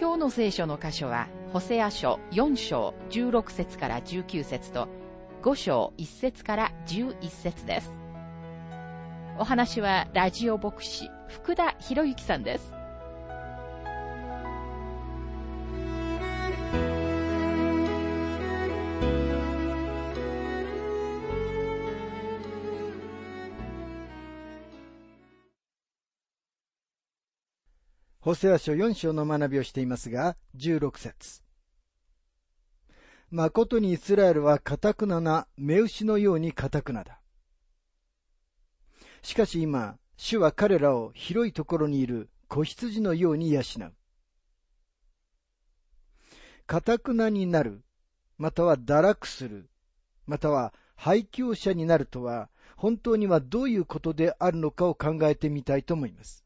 [0.00, 4.86] 今日の聖書の箇所は、ホセア書4章16節から19節と、
[5.42, 7.90] 5章1節から11節です。
[9.40, 12.77] お話は、ラジオ牧師、福田博之さんです。
[28.28, 31.40] ホセア書4章の学びをしていますが、16節
[33.30, 37.22] 誠にイスラエルは堅くなな、目牛のように堅くなだ。
[39.22, 43.92] しかし今、主は彼らを広いところにいる子羊のように養う。
[46.66, 47.82] 堅くなになる、
[48.36, 49.70] または堕落する、
[50.26, 56.44] または廃墟者になるとは、本当にはどういうことであるのかを考えてみたいと思います。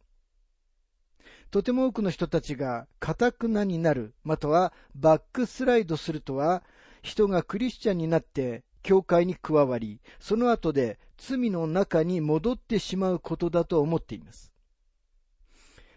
[1.52, 6.62] とても多くの人たちが、かたくなになる、またはバックスライドするとは、
[7.02, 14.50] 人がクリスチャンになって、教会に加わり、その後で罪の中に戻ってしまうことだと思っています。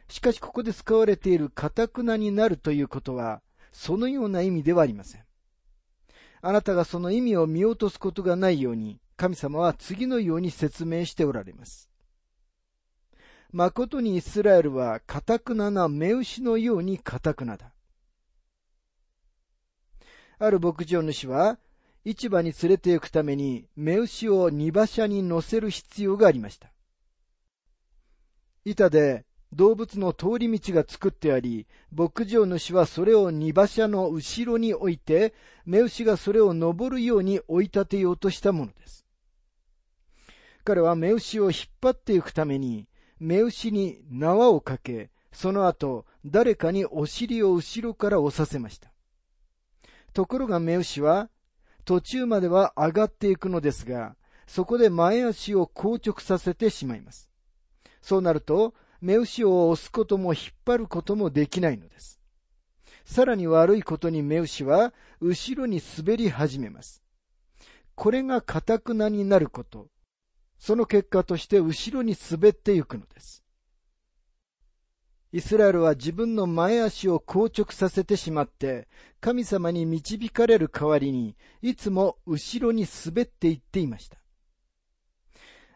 [0.10, 5.24] しかしここで使われているかたくなになるということは、そのような意味ではありません。
[6.42, 11.90] あなたがその意味を見落とすことがないように、神様は次のように説明しておられます。
[13.56, 17.72] 誠にイスラエルは堅くなな目牛のように堅くなだ。
[20.38, 21.58] ある牧場主は、
[22.04, 26.74] 市場に連れて行くために目牛を荷馬車に乗せる必要がありました。
[28.66, 29.24] 板で
[29.54, 35.34] 動物の通り道が作ってあり、牧場主はそれを荷馬車の後ろに置いて、
[35.66, 39.06] 目牛がそれを登るように追い立てようとしたものです。
[40.66, 42.90] 彼は目牛を引っ張っていくために、
[43.20, 48.92] 目牛に縄をかけ、その後、誰かにお尻を後ろから押させました。
[50.14, 51.30] ところが目牛は、
[51.84, 54.16] 途中までは上がっていくのですが、
[54.48, 57.30] そこで前足を硬直させてしまいます。
[58.02, 62.20] そうなると、目牛を押すことも引っ張ることもできないのです。
[63.06, 67.04] さらに悪いことに目牛は、後ろに滑り始めます。
[67.94, 69.88] これが堅くなになること、
[70.66, 73.44] その結果として後ろに滑っていくのです。
[75.32, 78.88] イスラエルは自分の前足を硬直させてしまって、
[79.22, 84.18] 神様に導かれる代わりに、いつも後ろに滑っていっていました。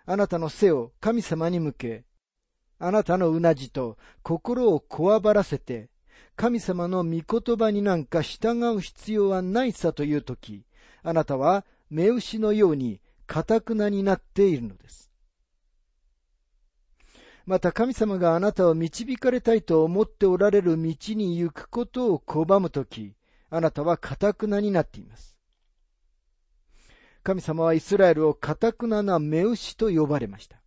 [0.07, 2.06] あなたの背を神様に向け、
[2.79, 5.91] あなたのうなじと心をこわばらせて、
[6.35, 10.66] 神様の御言葉になんか従う必要はないさというとき、
[11.03, 15.12] あなたは目牛のようにかたくなになっているのです。
[17.45, 23.13] また神様があなたを導かれたいと思っておられる道に行くことを拒むとき、
[23.51, 25.38] あなたはかたくなになっています。
[27.22, 30.59] 神様はイスラエルをかたくなな目牛と呼ばれました。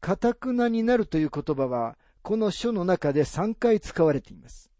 [0.00, 4.72] かたくなになるという言葉は、この書の中で3回使われています。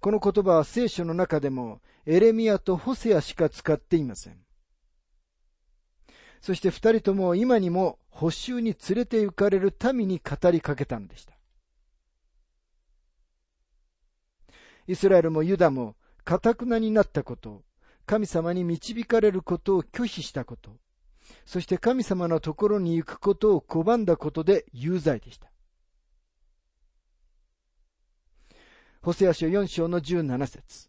[0.00, 4.38] この言葉は聖書の中でもエレミアとホセアしか使っていません。
[6.40, 11.34] そして二人とも今にも補修に連れて行かれる民に語りかけたのでした。
[14.86, 17.64] イスラエルもユダも、かたくなになったこと、
[18.06, 20.70] 神様に導かれることを拒否したこと、
[21.44, 25.50] そして神様のところに行くことを拒んだことで有罪でした。
[29.02, 30.88] ホセア書4章の17節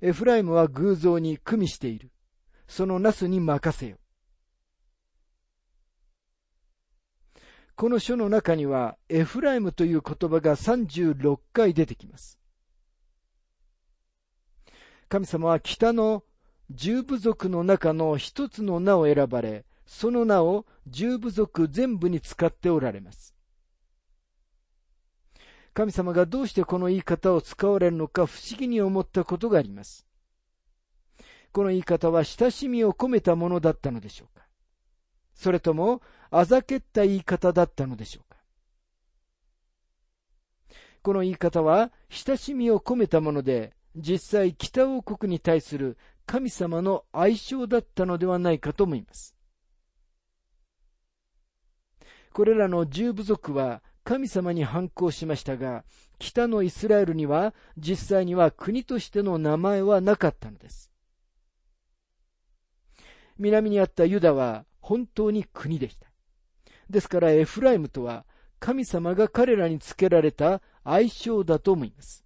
[0.00, 2.10] エフライムは偶像に組みしている。
[2.68, 3.96] そのナスに任せよ。
[7.76, 12.38] この書の中には、エフライムという言葉が36回出てきます。
[15.08, 16.24] 神様は北の
[16.70, 23.35] 十部族の中の一つの名を選ばれ、その名を十部族全部に使っておられます。
[25.76, 30.06] 神様がどうしてこの言い方を使われるのか不思議に思ったことがあります。
[31.52, 34.46] この言い方は親しみを込めたものだったのでしょうか
[35.34, 36.00] それとも、
[36.30, 38.38] あざけった言い方だったのでしょうか
[41.02, 49.36] この言い方は親しみを込めたもので、実際北王国に対する神様の愛称だったのではないかと思います。
[52.32, 55.84] これらの十部族は神様に反抗しましたが、
[56.20, 60.92] 北のイスラエルには実際には国としての名前はなかったのです。
[63.36, 66.06] 南にあったユダは本当に国でした。
[66.88, 68.24] ですからエフライムとは
[68.60, 72.24] 神様が彼らにつけられた愛称だと思います。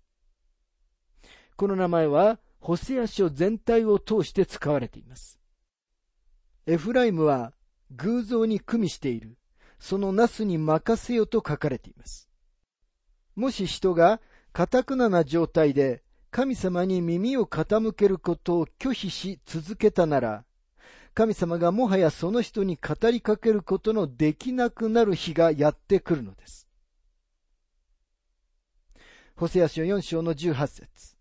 [1.56, 5.40] この名前はホセア書全体を通して使われています。
[6.66, 7.54] エフライムは
[7.92, 9.38] 偶像に組みしている、
[9.80, 12.28] そのナスに任せよと書かれています。
[13.34, 14.20] もし人が
[14.52, 20.44] 堅くなな状態で神様に耳を傾けることを拒否し続けたなら、
[21.14, 26.68] 神様がもはやその人に語りかけることのできなくなる日がやってくるのです。
[29.34, 31.16] ホセア書4章の18節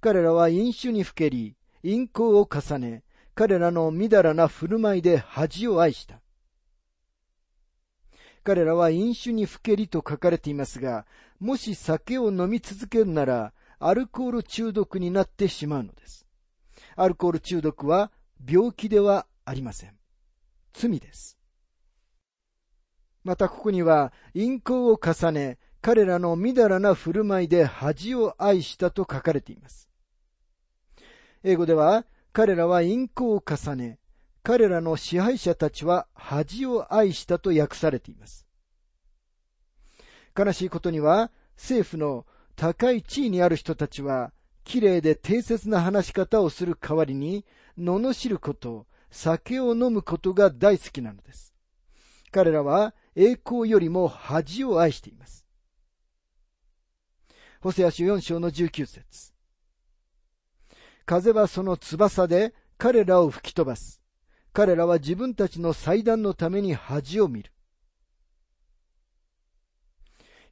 [0.00, 3.04] 彼らは飲酒にふけり、陰行を重ね、
[3.34, 6.23] 彼らのみだらな振る舞いで恥を愛した。
[8.44, 11.06] 彼らは飲酒にふけりと書かれていますが、
[11.40, 16.26] もし酒を飲み続けるなら、アルコール中毒になってしまうのです。
[16.94, 18.12] アルコール中毒は
[18.46, 19.96] 病気ではありません。
[20.74, 21.38] 罪です。
[23.24, 29.88] またここには、陰行を重ね、彼らのみだらな振る舞いで恥を愛したと書かれています。
[31.42, 32.04] 英語では、
[32.34, 33.98] 彼らは陰行を重ね、
[34.44, 38.46] 彼らの支配者たちは恥を愛したと訳されています。
[40.38, 44.32] 悲しいことには、政府の高い地位にある人たちは、
[44.62, 47.46] 綺麗で定説な話し方をする代わりに、
[47.78, 51.54] 罵ること、酒を飲むことが大好きなのです。
[52.30, 55.46] 彼らは栄光よりも恥を愛しています。
[57.60, 59.32] ホセア書4章の19節
[61.06, 64.03] 風はその翼で彼らを吹き飛ばす。
[64.54, 67.50] 彼らは自分たちの祭壇のために恥を見る。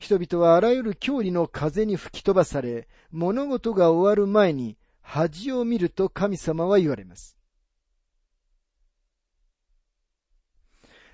[0.01, 7.39] 人々はあらゆる郷里の風に吹き飛ばされ、物事が終わる前に恥を見ると神様は言われます。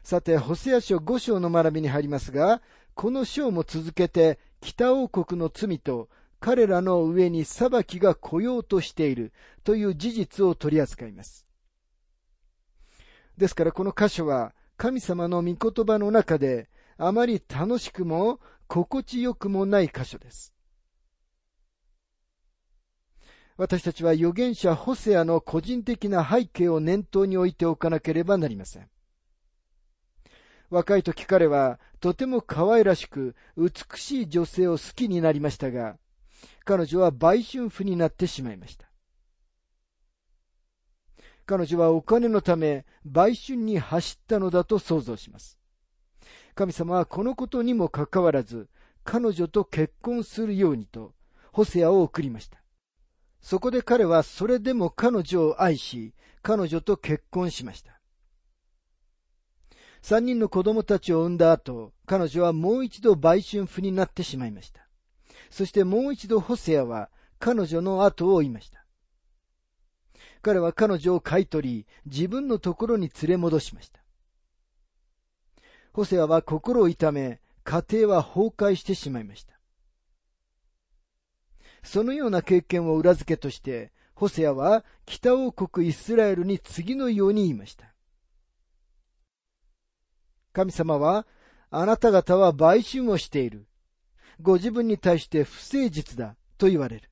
[0.03, 2.63] さて、ホセア書5章の学びに入りますが、
[2.95, 6.09] この章も続けて、北王国の罪と
[6.41, 11.48] 彼らの上に裁きが来ようとしているという事実を取り扱います。
[13.39, 16.69] ですからこの箇所は神様の御言葉の中で
[16.99, 20.53] あまり楽しくも心地よくもない箇所です。
[23.57, 28.89] 私たちは預言者ホセアの個人的な背景を念頭に置いておかなければなりません。
[30.71, 35.97] 若い時彼はとても可愛らしく美しい女性を好きになりましたが、
[36.65, 38.88] 彼女は売春婦になってしまいました。
[41.49, 45.59] 彼女はお金のため売春に走ったのだと想像します。
[46.55, 48.69] 神様はこのことにもかかわらず、
[49.03, 51.15] 彼女と結婚するようにと、
[51.51, 52.63] ホセアを送りました。
[53.41, 57.99] そこで彼はそれでも彼女を愛し、彼女と結婚しました。
[60.03, 64.87] 三人の子供たちを産んだ後、彼女はもう一度売春婦になってしまいました。
[65.49, 67.09] そしてもう一度ホセアは
[67.39, 68.85] 彼女の後を追いました。
[70.43, 74.01] 彼は彼女を買い取り、自分のところに連れ戻しました。
[75.93, 79.59] ホセアは心を痛め、家庭は崩壊してしまいました。
[81.83, 87.95] そのような経験を裏付けとして、ホセアは北王国イスラエルに次のように言いました。
[90.53, 91.27] 神様は、
[91.71, 93.67] あなた方は売春をしている。
[94.41, 97.11] ご自分に対して不誠実だと言われる。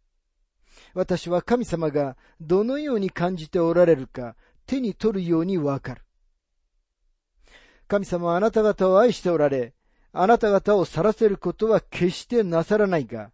[0.97, 4.35] 私は神様がどのように感じておられるか
[4.65, 6.03] 手に取るようにわかる。
[7.87, 9.75] 神様はあなた方を愛しておられ、
[10.15, 13.31] あなた方を晒せることは決してなさらないが、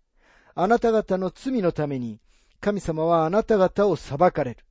[0.56, 2.20] あなた方の罪のために、
[2.60, 4.64] 神様はあなた方を裁かれる。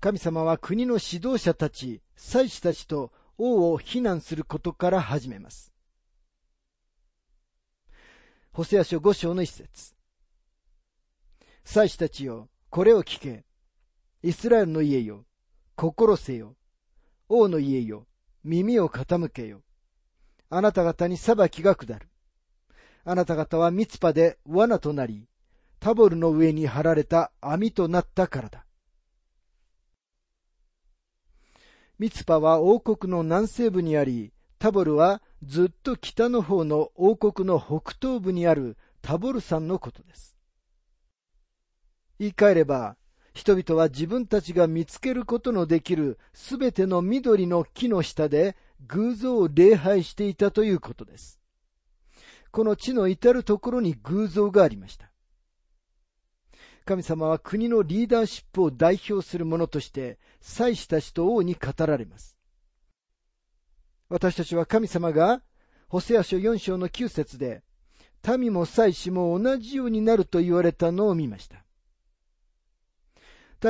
[0.00, 5.72] 神様は国の指導者たち、祭司たちと王を非難することから始めます。
[8.52, 9.95] ホセア書五章の一節。
[11.68, 13.44] 祭司たちよ、これを聞け。
[14.22, 15.26] イスラエルの家よ、
[15.74, 16.54] 心せよ。
[17.28, 18.06] 王の家よ、
[18.44, 19.62] 耳を傾けよ。
[20.48, 22.08] あなた方に裁きが下る。
[23.04, 25.28] あなた方はミツパで罠となり、
[25.80, 28.64] タボルの上に張られた網となったからだ。
[31.98, 40.35] ミツパは王国の南西部にあり、タボルはずっと北の方の王国の北東部にあるタボル山のことです。
[42.18, 42.96] 言い換えれば、
[43.34, 48.56] 人々は自分たちが見つけることのできるすべての緑の木の下で
[48.86, 51.38] 偶像を礼拝していたということです。
[52.50, 55.10] この地の至るところに偶像がありました。
[56.86, 62.38] 神様は国のリーダーシップを代表する者として、祭司たちと王に語られます。
[64.08, 65.42] 私たちは神様が、
[65.88, 67.62] ホセア書4章の9節で、
[68.38, 71.65] 民も祭司も同じようになると言われたのを見ました。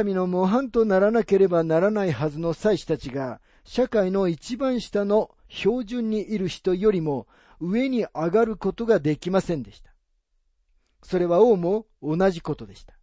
[0.05, 7.27] 民の模範とならなければならないはずの祭司たちが、社会の一番下の標準にいる人よりも
[7.61, 9.91] 上に上がることができませんでした。
[11.03, 12.95] それは王も同じことでした。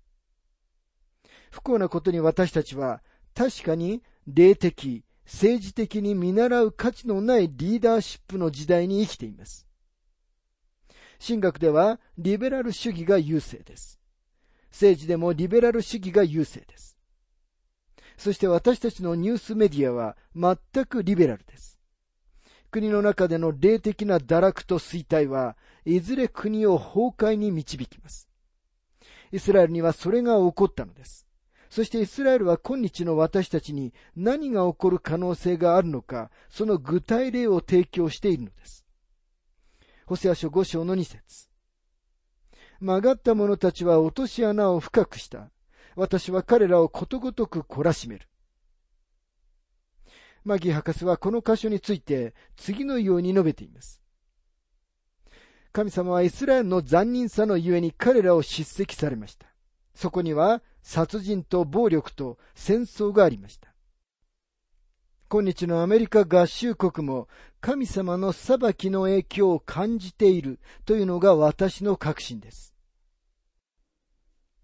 [1.51, 3.01] 不幸なことに私たちは
[3.35, 9.67] 確かに霊的、政治的に見習う価値のないリーダーシップの時代に生きています。
[11.25, 13.99] 神学ではリベラル主義が優勢です。
[14.73, 16.97] 政治でもリベラル主義が優勢です。
[18.17, 21.79] そして私たちのニュースメディアは全くリベラルです。
[22.71, 28.27] 国の中での霊的な堕落と衰退はいずれ国を崩壊に導きます。
[29.31, 31.27] イスラエルにはそれが起こったのです。
[31.69, 38.85] そしてイスラエルは今日の私たちに何が起こる可能性があるのか、その具体例を提供しているのです。
[40.05, 41.52] ホセア書5章の2節
[42.83, 45.49] 曲がった者たちは落とし穴を深くした。
[45.95, 48.27] 私は彼らをことごとく懲らしめる。
[50.43, 54.01] マギー博士はこの箇所について次のように述べています。
[55.71, 59.47] 神様はイスラエルの残忍さのゆえに彼らを叱責されました。
[59.95, 63.73] そこには殺人と暴力と戦争がありました。
[65.29, 67.29] 今日のアメリカ合衆国も
[67.61, 72.72] 神様の裁きの影響を感じているというのが私の確信です。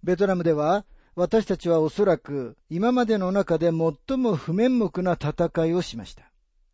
[0.04, 6.32] ベトナムでは私たちはおそらく今までの中で最も不面目な戦いをしました。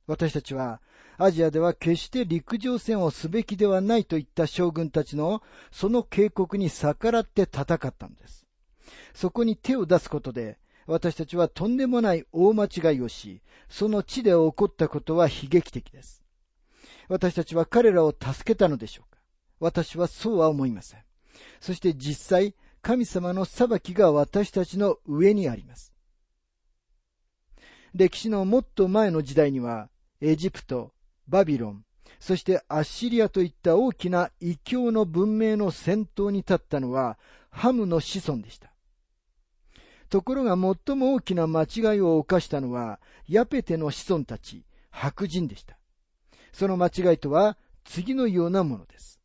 [0.07, 0.81] 私たちは
[1.17, 5.41] アジアでは決して陸上戦をすべきではないといった将軍たちの
[5.71, 8.45] その警告に逆らって戦ったのです。
[9.15, 16.23] そこに手を出すことで私たちはとんでもない大間違いをし、その地で起こったことは悲劇的です。
[17.07, 19.19] 私たちは彼らを助けたのでしょうか
[19.59, 20.99] 私はそうは思いません。
[21.59, 25.91] そして実際、神様の裁きが私たちの上にあります。
[27.95, 29.89] 歴史のもっと前の時代には、
[30.21, 30.93] エジプト、
[31.27, 31.83] バビロン、
[32.19, 37.17] そしてアッシリアといった大きな異教の文明の先頭に立ったのは
[37.49, 38.71] ハムの子孫でした。
[40.09, 45.79] ところが最も大きな間違いを犯したのはヤペテの子孫たち、白人でした。
[46.53, 49.19] その間違いとは次のようなものです。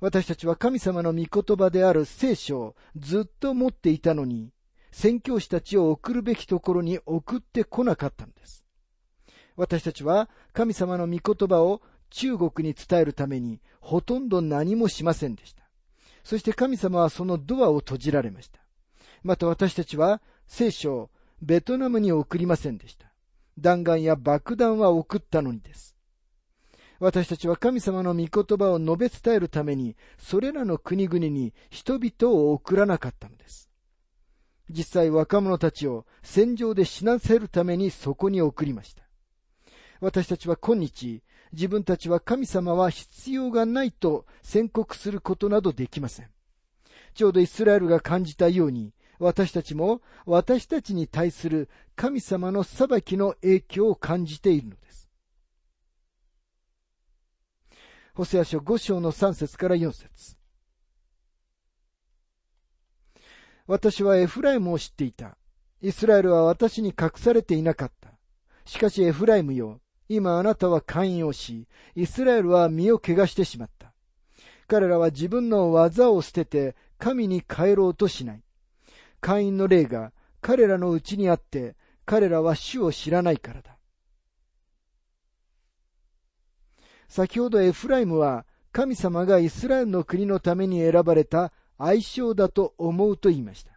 [0.00, 4.52] 私たちは神様の御言葉である聖書をずっと持っていたのに、
[4.92, 8.64] 宣教師たちを送るべきところに送ってこなかったのです。
[9.56, 15.64] 私たちは神様の御言葉を中国に伝えるためにほとんど何もしませんでした。
[16.24, 18.60] そして神様はそのドアを閉じられました。
[19.22, 21.10] また私たちは聖書を
[21.42, 23.12] ベトナムに送りませんでした。
[23.58, 25.95] 弾丸や爆弾は送ったのにです。
[26.98, 33.70] 私たちは神様の御言葉を述べ伝えるために、それらの国々に人々を送らなかったのです。
[34.70, 39.02] 実際若者たちを戦場で死なせるためにそこに送りました。
[40.00, 41.22] 私たちは今日、
[41.52, 46.30] 自分たちは神様は必要がないと宣告することなどできません。
[47.14, 54.85] ちょうどイスラエルが感じたように、私たちも私たちに対する神様の裁きの影響を感じているのです。
[58.16, 60.38] ホセア書5章の3節から4節
[63.66, 65.36] 私はエフライムを知っていた。
[65.82, 68.08] イスラエルは私に隠されていなかった。
[68.64, 73.92] しかしエフライムよ、今あなたは勧誘をし、イスラエルは身を汚してしまった。
[74.66, 78.42] 彼らは自分の技を捨てて神に帰ろうとしない。
[79.20, 83.75] 会員の霊が彼らのうちにあって、彼らは主を知らないからだ。
[87.08, 93.72] 先ほどエフライムは神様がイスラエルの国のために選ばれた愛称だと思うと言いました。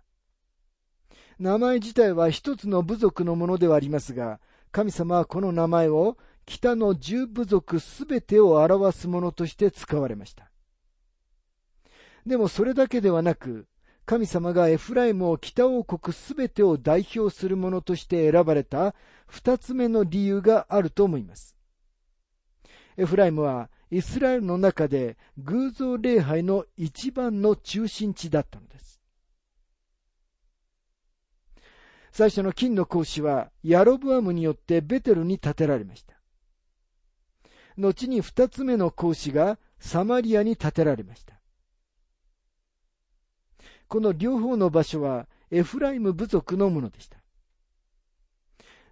[1.39, 4.39] 名前自体は一つの部族のものではありますが、
[4.71, 10.51] 神様はこの名前を北の十部族すべてを表すものとして使われました。
[12.25, 13.67] でもそれだけではなく、
[14.05, 18.95] 神様がエフライムを北王国すべてを代表するものとして選ばれた
[19.27, 21.58] 二つ目の理由があると思います。
[22.99, 29.01] エフライムはイスラエルの中で偶像礼拝の一番の中心地だったのです。
[32.11, 36.15] 最初の金の格子はヤロブアムによってベテルに建てられました。
[37.77, 41.39] 後に二つ目の格子がサマリアに建てられました。
[43.87, 47.18] この両方の場所はエフライム部族のものでした。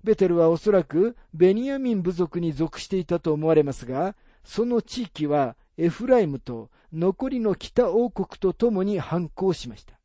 [0.07, 9.99] ベテルはおそらくベニヤミン部族に属していたと思われますが、その地域はエフライムと残りの北王国と共に反抗しました。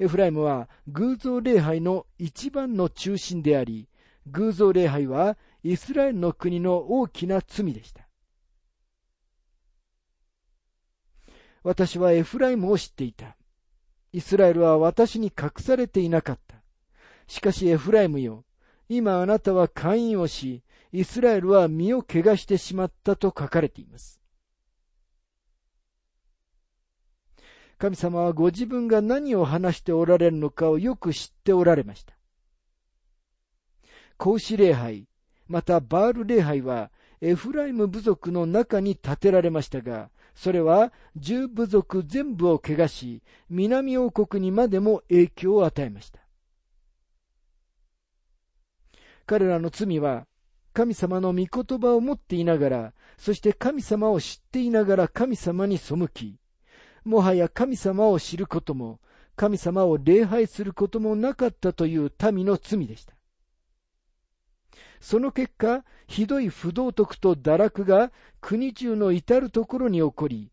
[0.00, 3.88] エフライムは偶像礼拝の一番の中心であり、
[4.26, 8.08] 偶像礼拝はイスラエルの国の大きな罪でした。
[11.62, 13.36] 私はエフライムを知っていた。
[14.12, 16.53] イスラエルは私に隠されていなかった。
[17.26, 18.44] しかしエフライムよ、
[18.88, 20.62] 今あなたは会員をし、
[20.92, 24.20] イスラエルは身を汚してしまったと書かれています。
[27.78, 32.14] 神様はご自分が何を話しておられるのかをよく知っておられました。
[34.16, 35.08] 孔子礼拝、
[35.48, 36.90] またバール礼拝は
[37.20, 46.23] エフライム部族の中に建てられましたが、それは十部族全部を汚し、南王国にまでも影響を与えました。
[49.26, 50.26] 彼らの罪は、
[50.72, 56.38] 神様の御言葉を持っていながら、そして神様を知っていながら神様に背き、
[57.04, 59.00] もはや神様を知ることも、
[59.36, 63.14] 神様を礼拝することもなかったという民の罪でした。
[65.00, 68.10] その結果、ひどい不道徳と堕落が
[68.40, 70.50] 国中の至るところに起こり、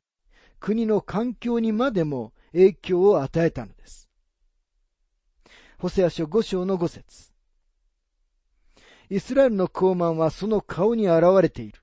[0.60, 4.10] 国の環境にまでも影響を与えたのです。
[5.79, 7.31] ホセア書五章の五節
[9.12, 11.82] イスラエルの高慢はその顔に現れている。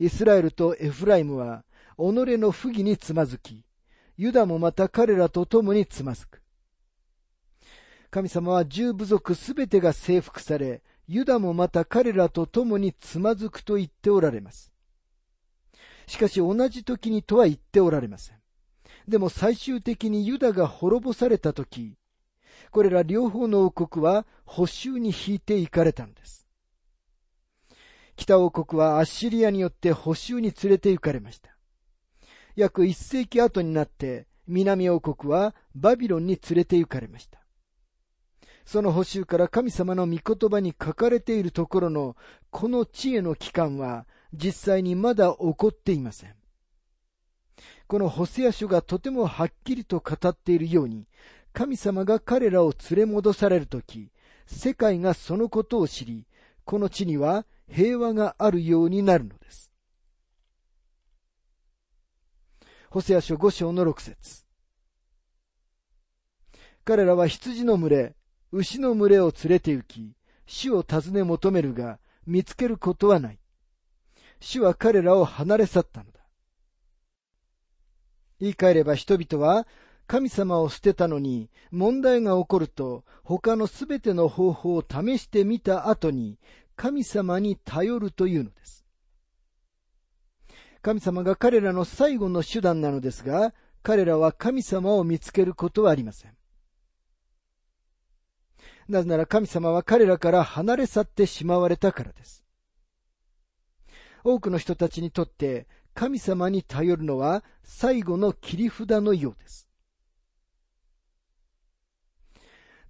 [0.00, 1.62] イスラエルとエフライムは
[1.96, 2.00] 己
[2.36, 3.64] の不義につまずき、
[4.16, 6.42] ユダもまた彼らと共につまずく。
[8.10, 14.72] 神様は十部族すべてが征服され、ユダもまた彼らと共につまずくと言っておられます。
[16.08, 18.36] しかし同じ時にとは言っておられません。
[19.06, 21.94] でも最終的にユダが滅ぼされた時、
[22.70, 26.46] これら両方の王国は補修に引いていかれたのです。
[28.16, 31.56] 北王国はアッシリアによって補修に連れて行かれました。
[32.54, 37.40] 約一世紀後になって南王国はバビロンに連れて行かれました。
[38.64, 42.16] その補修から神様の御言葉に書かれているところの
[42.50, 46.34] この知恵の期間は実際にまだ起こっていません。
[47.86, 51.06] このホセア書がとてもはっきりと語っているように、
[51.56, 54.10] 神様が彼らを連れ戻されるとき、
[54.46, 56.26] 世界がそのことを知り、
[56.66, 59.72] この地には平和があるようになるのです。
[62.90, 64.44] ホセア書5章の6節
[66.84, 68.16] 彼らは羊の群れ、
[68.52, 70.12] 牛の群れを連れて行き、
[70.44, 73.38] 主を尋ね求めるが、見つけることはない。
[74.40, 76.20] 主は彼らを離れ去ったのだ。
[78.40, 79.66] 言い換えれば人々は
[80.06, 86.38] 神様を捨てたのに問題が起こると他のすべての方法を試してみた後に
[86.76, 88.84] 神様に頼るというのです。
[90.82, 96.36] 神様が彼らの最後の手段なのですが、彼らは神様を見つけることはありません。
[98.88, 102.44] なぜなら神様は彼らから離れ去ってしまわれたからです。
[104.22, 109.65] 多くの人たちにとって神様に頼るのは最後の切り札のようです。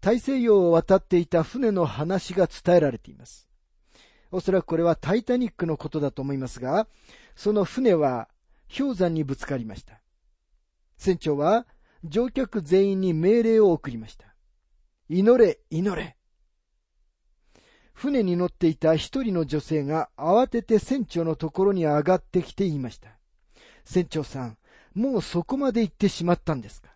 [0.07, 3.49] 大西洋を渡っていた船の話が伝えられています。
[4.31, 6.87] おそらくこれはタイタニックのことだと思いますが、
[7.35, 8.29] その船は
[8.73, 10.01] 氷山にぶつかりました。
[10.97, 11.66] 船長は
[12.05, 14.27] 乗客全員に命令を送りました。
[15.09, 16.16] 祈れ、祈れ。
[17.92, 23.09] 船に乗っていた一人の女性が慌てて船長のところに上がってきて言いました。
[23.85, 24.57] 船長さん、
[24.95, 26.95] もうそこまで行ってしまったんですか？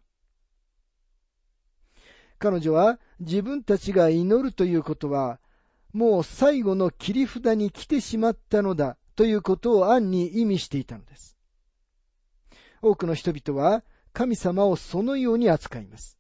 [2.41, 5.39] 彼女は自分たちが祈るということは、
[5.93, 11.37] もう最後の切り札に来てしまったのだということを暗に意味していたのです。
[12.81, 16.19] 多くの人々は神様をそのように扱います。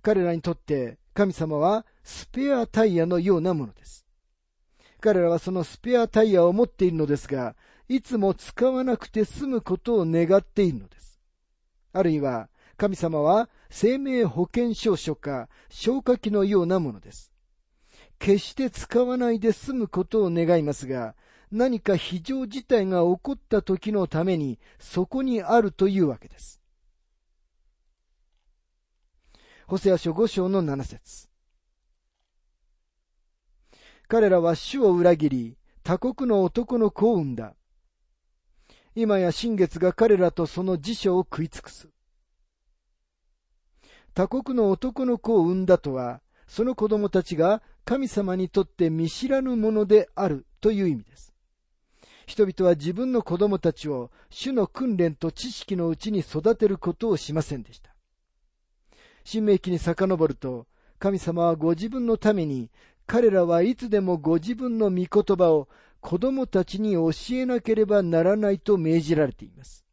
[0.00, 4.06] 彼らにとって神様はスペアタイヤのようなものです。
[5.00, 7.54] 彼らはそのスペアタイヤを持っているのですが、
[7.86, 11.20] いつも使わなくて済むことを願っているのです。
[11.92, 17.32] あるいは、神様は生命保険証書か消火器のようなものです。
[18.18, 21.14] 決して使わないで済むことを願いますが、
[21.50, 26.60] 何か非常事態が起こった時のためにそこにあるというわけです。
[29.66, 31.28] ホセア書5章の7節
[34.08, 37.54] 彼らは主を裏切り、他国の男の子を産んだ。
[38.96, 41.88] 今や新月が彼らとその辞書を食い尽くす。
[44.14, 51.32] 他国の男の子を産んだとは、その子供たちが神様にとって見知らぬものであるという意味です。
[52.26, 57.94] 人々は自分の子供たちを主の訓練と知識のうちに育てることをしませんでした。
[59.24, 60.66] 新明記に遡ると、
[60.98, 62.70] 神様はご自分のために
[63.06, 65.68] 彼らはいつでもご自分の御言葉を
[66.00, 69.84] 子供たちに教えなければならないと命じられています。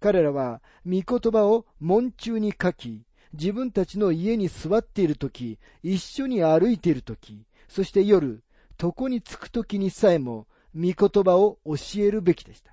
[0.00, 8.42] 彼らは御言葉を門中に書き、自分たちの家に座っているとき、一緒に歩いているとき、そして夜、
[8.80, 12.72] 床に着くときにさえも、御言葉を教えるべきでした。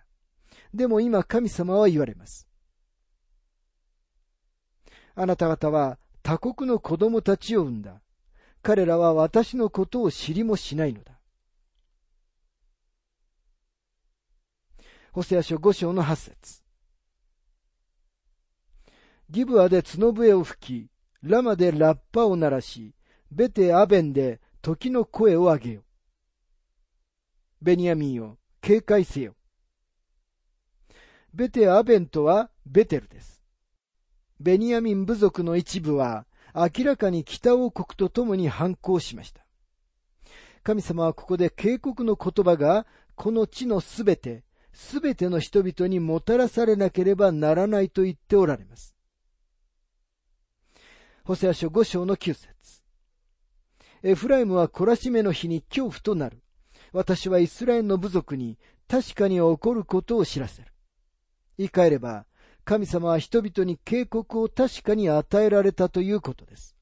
[0.74, 2.48] でも今神様は言われます。
[5.16, 8.02] あなた方は他国の子供たちを産んだ。
[8.62, 11.20] 彼らは私のことを知りもしないのだ。
[15.12, 16.62] ホセア書五章の八節
[19.30, 20.90] ギブアで角笛を吹き、
[21.22, 22.96] ラマでラッパを鳴らし、
[23.32, 25.84] ベテアベンで時の声を上げよ。
[27.62, 29.36] ベニヤミンを警戒せよ。
[31.34, 33.44] ベテアベンとはベテルです。
[34.40, 39.46] ベニヤミン部族の一部は明らかに北王国と共に反抗しました。
[40.64, 48.96] 神様はここで警告の言葉がこの地のすべて、すべての人々にもたらされなければならないと言っておられます。
[51.30, 52.48] ホセア書5章の9節
[54.02, 56.42] エフライムは懲らしめの日に恐怖となる。
[56.92, 60.70] 私はイスラエルの部族に確かに起こることを知らせる。
[61.60, 62.26] 言い換えれば、
[62.66, 66.76] 神様は人々に警告を確かに与えられたということです。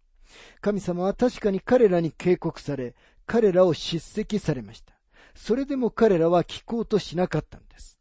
[0.61, 4.93] 神様は確かに彼らに警告され、彼らを叱責されました。
[5.35, 7.99] それでも彼らは聞こうとしなかったんです。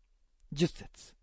[0.53, 1.16] 十節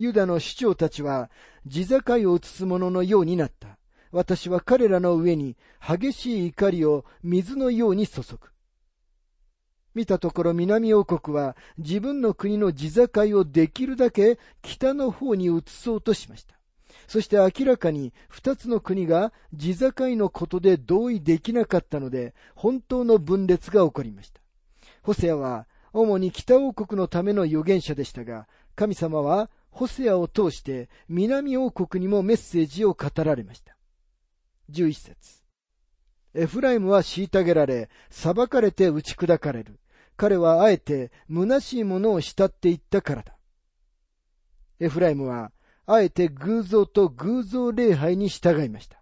[0.00, 1.30] ユダの首長たちは
[1.66, 3.76] 地境を移す者のようになった。
[4.12, 8.38] 私は彼らの上に激しい怒りを水のように注ぐ。
[9.94, 16.54] 見たところ南王国は自分の国の地境をできるだけ北の方に移そうとしました。
[17.06, 24.40] そして明らかに二つの国が地境のことで同意できなかったので本当の分裂が起こりました。
[25.02, 33.76] ホセアは主に北王国のための預言者でしたが、神様はホセアを通して南王国にもメッセージを語られました。
[34.70, 35.40] 11節
[36.34, 39.80] エフライムは虐げられ、裁かれて打ち砕かれる。
[40.16, 43.36] 彼はあえて虚しいものを慕っていったからだ。
[44.78, 45.50] エフライムは、
[45.86, 48.99] あえて偶像と偶像礼拝に従いました。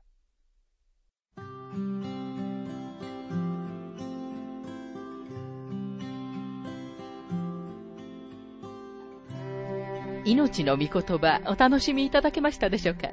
[10.28, 13.08] 命の御言葉お楽しみいただけましたでしょうか？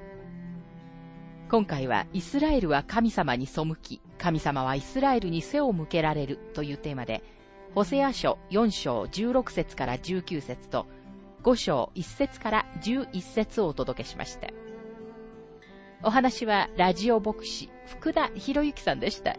[1.50, 7.24] 今回はイスラエルは神様に背き、神様はイスラエルに背を向けられるというテーマで、
[7.74, 10.88] ホセア書4章16節から19節と
[11.44, 14.50] 5章1節から11節をお届けしました。
[16.04, 19.38] お話はラジオ牧師福田博之さんでした。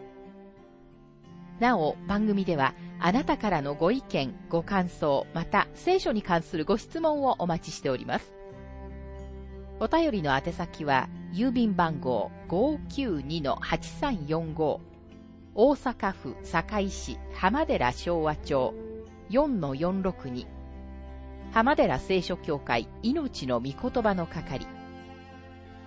[1.59, 8.33] なお、番組ではあなたからのご意見、ご感想、また聖書に関するご質問をお待ちしております。
[9.79, 14.79] お便りの宛先は、郵便番号592-8345
[15.55, 18.73] 大阪府堺市浜寺昭和町
[19.29, 20.45] 4-462
[21.51, 24.67] 浜寺聖書協会命の御言葉の係